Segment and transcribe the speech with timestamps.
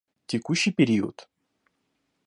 [0.25, 1.05] Текущий период